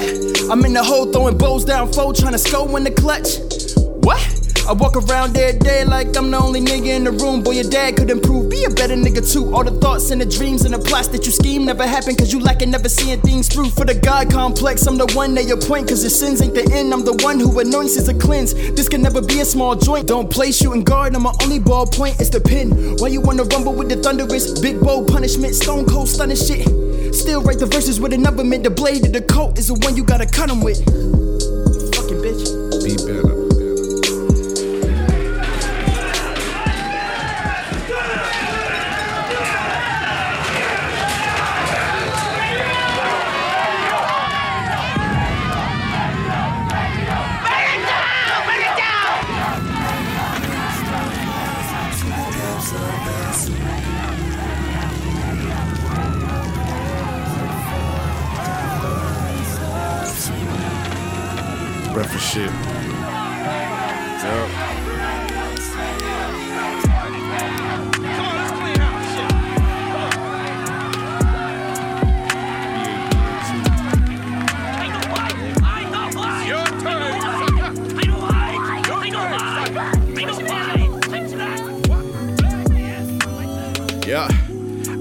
I'm 0.53 0.65
in 0.65 0.73
the 0.73 0.85
hole 0.85 1.11
throwing 1.11 1.37
bows 1.37 1.65
down, 1.65 1.93
foe 1.93 2.13
trying 2.13 2.33
to 2.33 2.39
score 2.39 2.79
in 2.79 2.85
the 2.85 2.93
clutch. 2.93 3.39
What? 4.07 4.38
I 4.69 4.73
walk 4.73 4.97
around 4.97 5.35
every 5.35 5.59
day 5.61 5.83
like 5.87 6.15
I'm 6.15 6.31
the 6.31 6.37
only 6.37 6.61
nigga 6.61 6.89
in 6.89 7.05
the 7.05 7.11
room. 7.11 7.43
Boy, 7.43 7.53
your 7.53 7.71
dad 7.71 7.97
could 7.97 8.11
improve. 8.11 8.51
Be 8.51 8.65
a 8.65 8.69
better 8.69 8.97
nigga 8.97 9.25
too. 9.25 9.55
All 9.55 9.65
the 9.65 9.71
thoughts 9.71 10.11
and 10.11 10.21
the 10.21 10.27
dreams 10.27 10.67
and 10.67 10.75
the 10.75 10.79
plots 10.79 11.09
that 11.09 11.25
you 11.25 11.33
scheme 11.33 11.65
never 11.65 11.87
happen 11.87 12.15
cause 12.15 12.31
you 12.35 12.39
lacking 12.39 12.71
never 12.71 12.91
seeing 12.91 13.19
things 13.23 13.49
through. 13.49 13.71
For 13.71 13.87
the 13.87 13.95
God 13.95 14.31
complex, 14.31 14.87
I'm 14.87 14.99
the 14.99 15.11
one 15.15 15.35
that 15.37 15.45
you 15.47 15.57
point 15.57 15.89
cause 15.89 16.03
your 16.03 16.11
sins 16.11 16.43
ain't 16.43 16.55
the 16.55 16.69
end. 16.71 16.93
I'm 16.93 17.03
the 17.03 17.17
one 17.25 17.41
who 17.41 17.59
anoints 17.59 17.97
as 17.97 18.11
a 18.11 18.15
cleanse. 18.15 18.53
This 18.53 18.91
can 18.91 19.01
never 19.01 19.23
be 19.23 19.41
a 19.41 19.45
small 19.47 19.75
joint. 19.75 20.07
Don't 20.07 20.31
play 20.31 20.53
shooting 20.53 20.85
guard. 20.85 21.17
I'm 21.17 21.23
my 21.23 21.33
only 21.43 21.61
ball 21.61 21.87
point 21.87 22.21
is 22.21 22.29
the 22.29 22.41
pin. 22.41 22.99
Why 22.99 23.09
you 23.09 23.23
wanna 23.23 23.45
rumble 23.45 23.73
with 23.73 23.89
the 23.89 23.97
thunderous? 23.97 24.61
Big 24.61 24.83
bow 24.83 25.03
punishment, 25.03 25.55
stone 25.55 25.87
cold 25.87 26.11
stunning 26.11 26.37
shit. 26.37 26.69
Still 27.15 27.41
write 27.41 27.59
the 27.59 27.65
verses 27.73 28.01
with 28.01 28.13
a 28.13 28.19
number 28.19 28.45
mint. 28.45 28.65
The 28.65 28.71
blade 28.71 29.07
of 29.07 29.15
the 29.15 29.23
coat 29.23 29.59
is 29.59 29.69
the 29.69 29.81
one 29.81 29.97
you 29.97 30.05
gotta 30.05 30.27
cut 30.27 30.51
'em 30.51 30.61
with. 30.61 30.85
Fucking 31.97 32.21
bitch. 32.21 32.85
Be 32.85 32.97
better. 33.07 33.38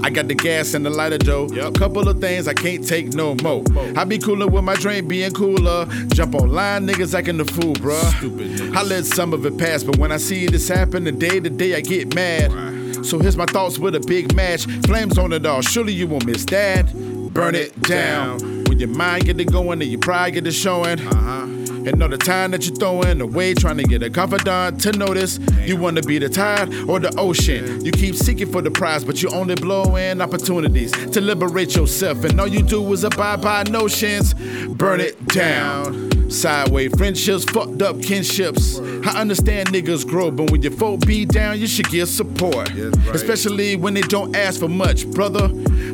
I 0.08 0.10
got 0.10 0.26
the 0.26 0.34
gas 0.34 0.72
and 0.72 0.86
the 0.86 0.88
lighter 0.88 1.18
dough. 1.18 1.48
A 1.60 1.70
couple 1.70 2.08
of 2.08 2.18
things 2.18 2.48
I 2.48 2.54
can't 2.54 2.82
take 2.82 3.12
no 3.12 3.34
more. 3.42 3.62
I 3.94 4.04
be 4.04 4.16
cooler 4.16 4.46
with 4.46 4.64
my 4.64 4.74
drink 4.74 5.06
being 5.06 5.32
cooler. 5.32 5.84
Jump 6.14 6.34
online, 6.34 6.86
niggas 6.86 7.12
acting 7.12 7.36
the 7.36 7.44
fool, 7.44 7.74
bruh. 7.74 8.16
Stupid 8.16 8.74
I 8.74 8.84
let 8.84 9.04
some 9.04 9.34
of 9.34 9.44
it 9.44 9.58
pass, 9.58 9.84
but 9.84 9.98
when 9.98 10.10
I 10.10 10.16
see 10.16 10.46
this 10.46 10.66
happen, 10.66 11.04
the 11.04 11.12
day 11.12 11.40
to 11.40 11.50
day 11.50 11.74
I 11.74 11.82
get 11.82 12.14
mad. 12.14 13.04
So 13.04 13.18
here's 13.18 13.36
my 13.36 13.44
thoughts 13.44 13.78
with 13.78 13.96
a 13.96 14.00
big 14.00 14.34
match. 14.34 14.64
Flames 14.86 15.18
on 15.18 15.34
it 15.34 15.44
all, 15.44 15.60
surely 15.60 15.92
you 15.92 16.06
won't 16.06 16.24
miss 16.24 16.46
that. 16.46 16.90
Burn 17.34 17.54
it 17.54 17.78
down. 17.82 18.38
When 18.64 18.78
your 18.78 18.88
mind 18.88 19.26
get 19.26 19.38
it 19.38 19.52
going 19.52 19.82
and 19.82 19.90
your 19.90 20.00
pride 20.00 20.32
get 20.32 20.46
it 20.46 20.52
showing. 20.52 21.06
Uh-huh. 21.06 21.57
And 21.88 22.02
all 22.02 22.08
the 22.08 22.18
time 22.18 22.50
that 22.50 22.66
you're 22.66 22.76
throwing 22.76 23.20
away 23.20 23.54
trying 23.54 23.78
to 23.78 23.82
get 23.82 24.02
a 24.02 24.10
confidant 24.10 24.80
to 24.82 24.92
notice 24.92 25.38
you 25.62 25.76
wanna 25.76 26.02
be 26.02 26.18
the 26.18 26.28
tide 26.28 26.72
or 26.88 27.00
the 27.00 27.14
ocean. 27.16 27.84
You 27.84 27.92
keep 27.92 28.14
seeking 28.14 28.52
for 28.52 28.60
the 28.60 28.70
prize, 28.70 29.04
but 29.04 29.22
you 29.22 29.30
only 29.30 29.54
blow 29.54 29.96
in 29.96 30.20
opportunities 30.20 30.92
to 30.92 31.20
liberate 31.20 31.74
yourself. 31.74 32.24
And 32.24 32.38
all 32.40 32.46
you 32.46 32.62
do 32.62 32.92
is 32.92 33.04
abide 33.04 33.40
by 33.40 33.62
notions. 33.64 34.34
Burn 34.68 35.00
it 35.00 35.26
down. 35.28 36.07
Sideways 36.28 36.94
friendships, 36.96 37.44
fucked 37.44 37.80
up 37.80 37.96
kinships. 37.96 38.78
I 39.06 39.20
understand 39.20 39.68
niggas 39.70 40.06
grow, 40.06 40.30
but 40.30 40.50
when 40.50 40.62
your 40.62 40.72
folk 40.72 41.00
be 41.06 41.24
down, 41.24 41.58
you 41.58 41.66
should 41.66 41.88
give 41.88 42.08
support. 42.08 42.70
Yes, 42.74 42.94
right. 42.96 43.14
Especially 43.14 43.76
when 43.76 43.94
they 43.94 44.02
don't 44.02 44.36
ask 44.36 44.60
for 44.60 44.68
much, 44.68 45.08
brother. 45.10 45.44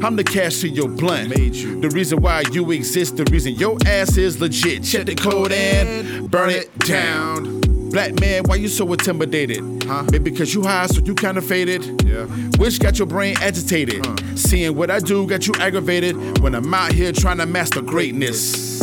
I'm 0.03 0.17
the 0.17 0.25
cash 0.25 0.61
to 0.61 0.69
your 0.69 0.89
blunt. 0.89 1.37
You. 1.39 1.81
The 1.81 1.89
reason 1.91 2.21
why 2.21 2.43
you 2.53 2.71
exist, 2.73 3.17
the 3.17 3.25
reason 3.31 3.55
your 3.55 3.79
ass 3.87 4.17
is 4.17 4.41
legit. 4.41 4.83
Check 4.83 5.07
the 5.07 5.15
code 5.15 5.53
and 5.53 6.31
burn 6.31 6.51
it 6.51 6.77
down. 6.81 7.61
Black 7.91 8.19
man, 8.19 8.43
why 8.47 8.57
you 8.57 8.67
so 8.67 8.93
intimidated? 8.93 9.85
Huh? 9.85 10.03
Maybe 10.11 10.31
because 10.31 10.53
you 10.53 10.65
high, 10.65 10.87
so 10.87 11.01
you 11.01 11.15
kinda 11.15 11.41
faded. 11.41 12.03
Yeah. 12.05 12.25
Which 12.59 12.81
got 12.81 12.99
your 12.99 13.07
brain 13.07 13.37
agitated. 13.41 14.05
Huh. 14.05 14.17
Seeing 14.35 14.75
what 14.75 14.91
I 14.91 14.99
do 14.99 15.29
got 15.29 15.47
you 15.47 15.55
aggravated 15.61 16.41
when 16.41 16.57
I'm 16.57 16.75
out 16.75 16.93
here 16.93 17.13
trying 17.13 17.39
to 17.39 17.47
master 17.47 17.83
greatness. 17.83 18.74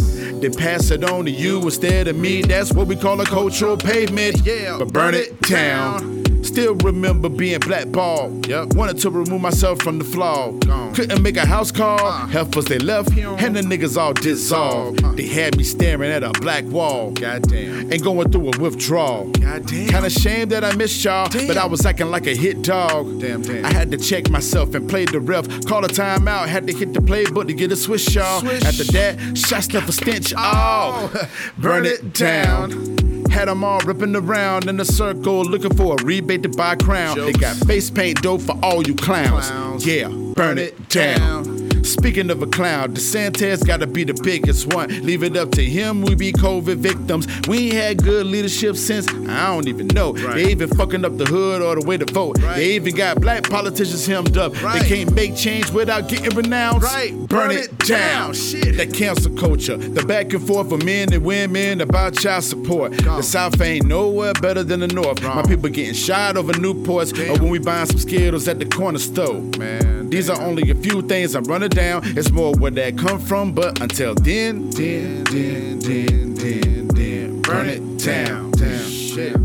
Then 0.42 0.54
pass 0.54 0.90
it 0.90 1.04
on 1.04 1.26
to 1.26 1.32
you 1.32 1.62
instead 1.62 2.08
of 2.08 2.16
me. 2.16 2.42
That's 2.42 2.74
what 2.74 2.88
we 2.88 2.96
call 2.96 3.22
a 3.22 3.26
cultural 3.26 3.78
pavement. 3.78 4.42
Yeah. 4.44 4.78
But 4.80 4.92
burn 4.92 5.14
it 5.14 5.40
down. 5.42 6.11
Still 6.44 6.76
remember 6.76 7.30
being 7.30 7.60
blackballed. 7.60 8.48
Yep. 8.48 8.74
Wanted 8.74 8.98
to 9.00 9.10
remove 9.10 9.42
myself 9.42 9.82
from 9.82 10.00
the 10.00 10.04
flaw. 10.04 10.52
Gone. 10.52 10.94
Couldn't 10.94 11.22
make 11.22 11.38
a 11.38 11.46
house 11.46 11.72
call. 11.72 12.00
Uh. 12.06 12.28
Heifers 12.28 12.66
they 12.66 12.80
left, 12.80 13.16
and 13.18 13.56
the 13.56 13.62
niggas 13.62 13.98
all 13.98 14.14
dissolved. 14.14 15.04
Uh. 15.04 15.12
They 15.14 15.28
had 15.28 15.58
me 15.58 15.64
staring 15.64 16.12
at 16.12 16.24
a 16.24 16.32
black 16.32 16.66
wall. 16.66 17.12
Goddamn. 17.12 17.92
And 17.92 18.04
going 18.04 18.32
through 18.32 18.52
a 18.54 18.60
withdrawal. 18.60 19.30
Goddamn. 19.32 19.88
Kinda 19.88 20.10
shame 20.10 20.50
that 20.50 20.64
I 20.64 20.76
missed 20.76 21.04
y'all, 21.04 21.28
damn. 21.30 21.48
but 21.48 21.58
I 21.58 21.66
was 21.66 21.86
acting 21.86 22.08
like 22.08 22.28
a 22.28 22.36
hit 22.36 22.62
dog. 22.62 23.20
Damn, 23.20 23.42
damn. 23.42 23.66
I 23.66 23.72
had 23.72 23.92
to 23.92 23.98
check 23.98 24.30
myself 24.30 24.74
and 24.76 24.90
play 24.90 25.06
the 25.06 25.20
ref. 25.20 25.48
Call 25.66 25.86
a 25.86 25.88
timeout, 25.88 26.48
had 26.48 26.68
to 26.68 26.74
hit 26.74 26.94
the 26.94 27.02
play 27.02 27.26
button 27.26 27.48
to 27.48 27.54
get 27.54 27.72
a 27.72 27.76
swish, 27.76 28.14
y'all. 28.16 28.46
After 28.48 28.84
that, 28.86 29.38
shots 29.38 29.66
stuff 29.66 29.88
a 29.88 29.92
stench. 29.92 30.34
Oh, 30.38 31.12
burn 31.58 31.86
it 31.86 32.14
down. 32.14 33.11
Had 33.32 33.48
them 33.48 33.64
all 33.64 33.80
ripping 33.80 34.16
around 34.16 34.68
in 34.68 34.80
a 34.80 34.86
circle 34.86 35.44
looking 35.44 35.76
for 35.76 35.96
a 36.00 36.04
rebate 36.04 36.44
to 36.44 36.50
buy 36.50 36.74
a 36.74 36.78
crown. 36.78 37.18
They 37.18 37.32
got 37.32 37.56
face 37.56 37.90
paint 37.90 38.22
dope 38.22 38.42
for 38.42 38.58
all 38.62 38.84
you 38.84 38.94
clowns. 38.94 39.86
Yeah, 39.86 40.10
burn 40.36 40.58
it 40.58 40.90
down. 40.90 41.61
Speaking 41.84 42.30
of 42.30 42.42
a 42.42 42.48
clown, 42.48 42.94
DeSantis 42.94 43.66
gotta 43.66 43.88
be 43.88 44.04
the 44.04 44.14
biggest 44.24 44.74
one. 44.74 44.90
Leave 45.06 45.24
it 45.24 45.36
up 45.36 45.52
to 45.52 45.64
him, 45.64 46.02
we 46.02 46.16
be 46.16 46.32
COVID 46.32 46.78
victims. 46.78 47.28
We 47.48 47.68
ain't 47.68 47.74
had 47.74 48.04
good 48.04 48.26
leadership 48.26 48.76
since 48.76 49.08
I 49.10 49.48
don't 49.48 49.68
even 49.68 49.88
know. 49.88 50.14
They 50.14 50.52
even 50.52 50.70
fucking 50.70 51.06
up 51.06 51.18
the 51.18 51.26
hood 51.26 51.62
or 51.62 51.76
the 51.80 51.86
way 51.86 51.98
to 51.98 52.06
vote. 52.06 52.40
They 52.40 52.72
even 52.72 52.96
got 52.96 53.20
black 53.22 53.50
politicians 53.50 54.06
hemmed 54.06 54.38
up. 54.38 54.54
They 54.54 54.82
can't 54.88 55.14
make 55.14 55.36
change 55.36 55.72
without 55.72 56.08
getting 56.10 56.36
renounced. 56.36 56.94
Right. 56.94 57.14
Burn, 57.28 57.52
it 57.52 57.78
down. 57.80 58.34
Shit. 58.34 58.78
That 58.78 58.94
cancel 58.94 59.34
culture, 59.36 59.78
the 59.78 60.06
back 60.06 60.34
and 60.34 60.46
forth 60.46 60.72
of 60.72 60.84
men 60.84 61.12
and 61.14 61.24
women 61.24 61.82
about 61.82 62.16
child 62.16 62.44
support. 62.44 62.92
The 62.94 63.22
South 63.22 63.60
ain't 63.62 63.86
nowhere 63.86 64.34
better 64.34 64.64
than 64.64 64.82
the 64.82 64.88
North. 64.88 65.22
My 65.22 65.44
people 65.44 65.70
getting 65.70 65.94
shot 65.94 66.38
over 66.38 66.54
Newports 66.54 67.12
or 67.30 67.42
when 67.42 67.50
we 67.50 67.60
buying 67.60 67.86
some 67.88 67.98
Skittles 67.98 68.48
at 68.48 68.60
the 68.60 68.66
corner 68.66 69.00
store. 69.00 69.42
Man, 69.58 70.01
these 70.12 70.30
are 70.30 70.42
only 70.42 70.70
a 70.70 70.76
few 70.76 71.02
things 71.02 71.36
I'm 71.36 71.46
running 71.46 71.70
down. 71.70 72.02
It's 72.04 72.32
more 72.32 72.54
where 72.54 72.70
that 72.72 72.98
come 72.98 73.18
from, 73.18 73.54
but 73.54 73.80
until 73.82 74.14
then, 74.14 74.70
then, 74.72 75.24
then, 75.24 75.80
then, 75.80 76.36
then, 76.36 76.88
then, 76.90 77.42
burn 77.42 77.70
it 77.70 77.98
down, 77.98 78.52
down, 78.52 78.90
shit. 78.90 79.36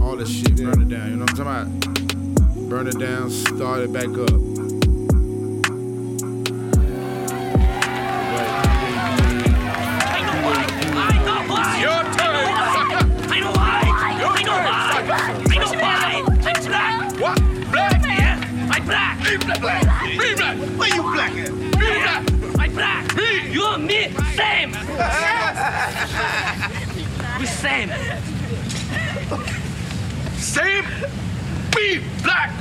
All 0.00 0.16
this 0.16 0.30
shit, 0.30 0.56
burn 0.56 0.82
it 0.82 0.88
down. 0.88 1.10
You 1.10 1.16
know 1.16 1.24
what 1.24 1.40
I'm 1.40 1.66
talking 1.66 1.82
about? 1.82 2.68
Burn 2.68 2.86
it 2.86 3.00
down, 3.00 3.30
start 3.30 3.80
it 3.80 3.92
back 3.92 4.06
up. 4.16 4.47
Same. 27.58 27.90
Same. 30.36 30.84
Be 31.74 32.00
black. 32.22 32.52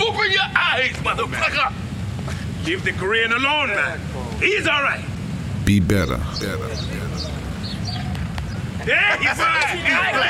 Open 0.00 0.32
your 0.32 0.48
eyes, 0.56 0.92
motherfucker. 1.04 1.72
Leave 2.64 2.82
the 2.84 2.92
Korean 2.92 3.32
alone, 3.32 3.68
man. 3.68 4.00
He's 4.40 4.66
all 4.66 4.82
right. 4.82 5.04
Be 5.64 5.80
better. 5.80 6.16
Better. 6.40 6.58
better. 6.58 6.92
Yeah, 8.86 9.18
he's 9.18 9.36
black. 9.36 9.68
He's 9.76 10.21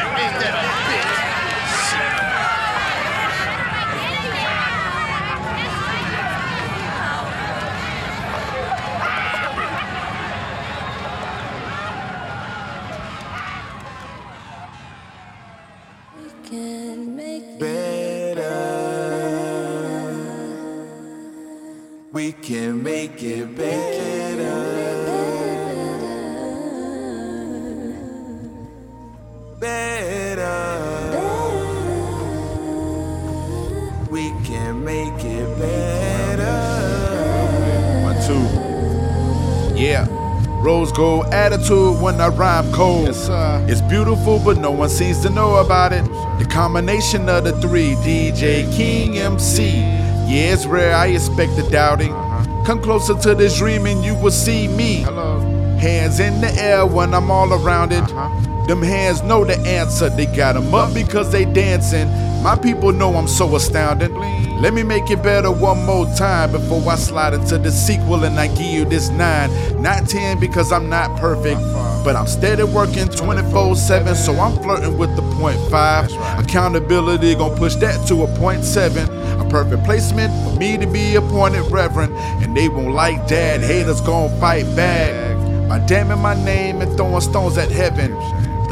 We 34.13 34.29
can 34.45 34.85
make 34.85 35.25
it 35.25 35.59
better. 35.59 36.45
One, 38.05 38.15
two. 38.27 39.75
Yeah. 39.75 40.07
Rose 40.63 40.93
gold 40.93 41.33
attitude 41.33 41.99
when 41.99 42.21
I 42.21 42.29
rhyme 42.29 42.71
cold. 42.75 43.07
Yes, 43.07 43.31
it's 43.71 43.81
beautiful, 43.81 44.39
but 44.45 44.59
no 44.59 44.71
one 44.71 44.91
seems 44.91 45.23
to 45.23 45.31
know 45.31 45.57
about 45.57 45.95
it. 45.95 46.05
The 46.39 46.45
combination 46.45 47.27
of 47.31 47.45
the 47.45 47.59
three, 47.63 47.95
DJ, 48.05 48.71
King, 48.77 49.17
MC. 49.17 49.79
Yeah, 49.79 50.53
it's 50.53 50.67
rare, 50.67 50.95
I 50.95 51.07
expect 51.07 51.57
the 51.57 51.67
doubting. 51.71 52.13
Uh-huh. 52.13 52.65
Come 52.67 52.83
closer 52.83 53.15
to 53.15 53.35
this 53.35 53.57
dream 53.57 53.87
and 53.87 54.05
you 54.05 54.15
will 54.15 54.31
see 54.31 54.69
me. 54.69 54.97
Hello. 55.05 55.41
Hands 55.79 56.21
in 56.21 56.43
the 56.43 56.53
air 56.61 56.85
when 56.85 57.15
I'm 57.15 57.31
all 57.31 57.51
around 57.55 57.93
it. 57.93 58.03
Uh-huh. 58.03 58.67
Them 58.67 58.83
hands 58.83 59.23
know 59.23 59.43
the 59.47 59.59
answer, 59.61 60.11
they 60.11 60.27
got 60.27 60.55
'em 60.55 60.75
up 60.75 60.93
because 60.93 61.33
they 61.33 61.47
dancing. 61.47 62.11
My 62.43 62.57
people 62.57 62.93
know 62.93 63.15
I'm 63.15 63.29
so 63.29 63.55
astounding. 63.55 64.13
Let 64.61 64.75
me 64.75 64.83
make 64.83 65.09
it 65.11 65.23
better 65.23 65.51
one 65.53 65.85
more 65.87 66.07
time 66.17 66.51
before 66.51 66.83
I 66.91 66.97
slide 66.97 67.35
into 67.35 67.57
the 67.57 67.71
sequel 67.71 68.25
and 68.25 68.39
I 68.39 68.49
give 68.49 68.67
you 68.67 68.85
this 68.85 69.11
nine. 69.11 69.51
Not 69.81 70.09
10 70.09 70.41
because 70.41 70.73
I'm 70.73 70.89
not 70.89 71.17
perfect, 71.21 71.61
but 72.05 72.17
I'm 72.17 72.27
steady 72.27 72.65
working 72.65 73.07
24 73.07 73.77
7, 73.77 74.17
so 74.17 74.35
I'm 74.41 74.61
flirting 74.61 74.99
with 74.99 75.15
the 75.15 75.23
point 75.37 75.59
five. 75.71 76.13
Accountability 76.37 77.37
gonna 77.37 77.55
push 77.57 77.77
that 77.77 78.07
to 78.09 78.25
a 78.25 78.39
point 78.39 78.65
seven. 78.65 79.09
A 79.41 79.49
perfect 79.49 79.85
placement 79.85 80.33
for 80.45 80.59
me 80.59 80.77
to 80.79 80.87
be 80.89 81.15
appointed 81.15 81.63
reverend, 81.71 82.13
and 82.43 82.57
they 82.57 82.69
won't 82.69 82.93
like 82.93 83.29
that. 83.29 83.61
Haters 83.61 84.01
gonna 84.01 84.37
fight 84.41 84.65
back 84.75 85.13
by 85.69 85.79
damning 85.87 86.19
my 86.19 86.35
name 86.45 86.81
and 86.81 86.97
throwing 86.97 87.21
stones 87.21 87.57
at 87.57 87.71
heaven. 87.71 88.13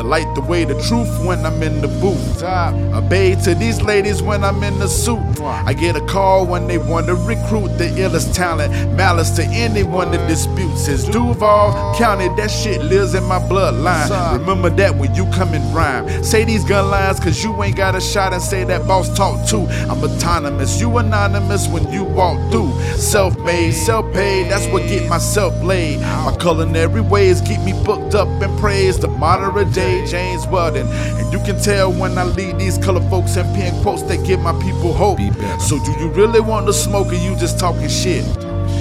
The 0.00 0.06
light 0.06 0.34
the 0.34 0.40
way 0.40 0.64
the 0.64 0.80
truth 0.88 1.12
when 1.26 1.44
I'm 1.44 1.62
in 1.62 1.82
the 1.82 1.88
booth. 2.00 2.42
Obey 2.42 3.34
to 3.44 3.54
these 3.54 3.82
ladies 3.82 4.22
when 4.22 4.42
I'm 4.44 4.62
in 4.62 4.78
the 4.78 4.88
suit. 4.88 5.20
I 5.42 5.74
get 5.74 5.94
a 5.94 6.00
call 6.06 6.46
when 6.46 6.66
they 6.66 6.78
want 6.78 7.06
to 7.08 7.16
recruit 7.16 7.76
the 7.76 7.84
illest 8.00 8.34
talent. 8.34 8.72
Malice 8.96 9.28
to 9.32 9.44
anyone 9.44 10.10
that 10.12 10.26
disputes. 10.26 10.88
It's 10.88 11.04
Duval 11.04 11.98
County, 11.98 12.28
that 12.38 12.50
shit 12.50 12.82
lives 12.82 13.12
in 13.12 13.24
my 13.24 13.40
bloodline. 13.40 14.38
Remember 14.38 14.70
that 14.70 14.96
when 14.96 15.14
you 15.14 15.26
come 15.32 15.52
in 15.52 15.74
rhyme. 15.74 16.24
Say 16.24 16.44
these 16.44 16.64
gun 16.64 16.90
lines 16.90 17.20
cause 17.20 17.44
you 17.44 17.62
ain't 17.62 17.76
got 17.76 17.94
a 17.94 18.00
shot 18.00 18.32
and 18.32 18.40
say 18.42 18.64
that 18.64 18.86
boss 18.86 19.14
talk 19.14 19.46
too. 19.46 19.66
I'm 19.90 20.02
autonomous, 20.02 20.80
you 20.80 20.96
anonymous 20.96 21.68
when 21.68 21.92
you 21.92 22.04
walk 22.04 22.38
through. 22.50 22.72
Self 22.96 23.38
made, 23.40 23.72
self 23.72 24.10
paid, 24.14 24.50
that's 24.50 24.66
what 24.72 24.88
get 24.88 25.10
myself 25.10 25.52
laid. 25.62 26.00
My 26.00 26.34
culinary 26.40 27.02
ways 27.02 27.42
keep 27.42 27.60
me 27.60 27.74
booked 27.84 28.14
up 28.14 28.28
and 28.40 28.58
praised. 28.58 29.02
The 29.02 29.08
moderate 29.08 29.74
day. 29.74 29.89
James 30.06 30.46
Weldon. 30.46 30.86
And 30.88 31.32
you 31.32 31.38
can 31.40 31.60
tell 31.60 31.92
when 31.92 32.16
I 32.18 32.24
lead 32.24 32.58
these 32.58 32.78
color 32.78 33.02
folks 33.08 33.36
and 33.36 33.48
pen 33.54 33.80
quotes 33.82 34.02
that 34.04 34.24
give 34.26 34.40
my 34.40 34.52
people 34.60 34.92
hope. 34.92 35.20
So 35.60 35.78
do 35.84 35.92
you 36.00 36.08
really 36.10 36.40
want 36.40 36.66
the 36.66 36.72
smoke 36.72 37.08
or 37.08 37.14
you 37.14 37.36
just 37.36 37.58
talking 37.58 37.88
shit? 37.88 38.24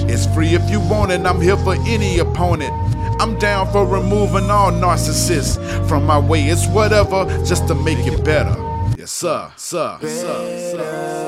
It's 0.08 0.26
free 0.34 0.54
if 0.54 0.68
you 0.70 0.80
want 0.80 1.12
it, 1.12 1.20
I'm 1.26 1.40
here 1.40 1.56
for 1.56 1.74
any 1.86 2.18
opponent. 2.18 2.72
I'm 3.20 3.38
down 3.38 3.70
for 3.70 3.84
removing 3.86 4.50
all 4.50 4.72
narcissists 4.72 5.58
from 5.88 6.06
my 6.06 6.18
way. 6.18 6.44
It's 6.44 6.66
whatever, 6.68 7.26
just 7.44 7.68
to 7.68 7.74
make 7.74 8.06
it 8.06 8.24
better. 8.24 8.56
Yes, 8.96 9.10
sir, 9.10 9.50
sir, 9.56 9.98
sir, 10.00 10.08
sir. 10.08 11.20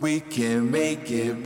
We 0.00 0.20
can 0.20 0.70
make 0.70 1.10
it 1.10 1.44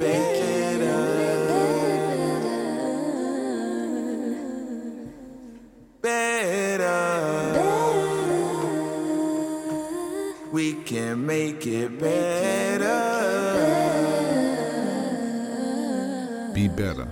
better. 6.90 7.70
we 10.53 10.74
can 10.74 11.24
make 11.24 11.66
it 11.66 11.98
better. 11.98 12.90
Be 16.55 16.68
better. 16.68 17.10